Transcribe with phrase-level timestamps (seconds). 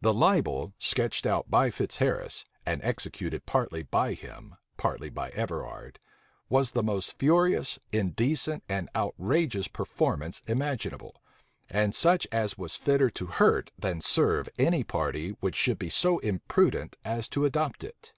[0.00, 5.98] The libel, sketched out by Fitzharris, and executed partly by him, partly by Everard,
[6.48, 11.20] was the most furious, indecent, and outrageous performance imaginable,
[11.68, 16.20] and such as was fitter to hurt than serve any party which should be so
[16.20, 18.12] imprudent as to adopt it.